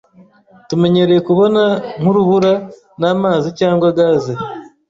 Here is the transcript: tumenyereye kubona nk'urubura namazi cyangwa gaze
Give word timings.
tumenyereye 0.69 1.21
kubona 1.27 1.63
nk'urubura 1.99 2.53
namazi 2.99 3.49
cyangwa 3.59 3.87
gaze 3.97 4.33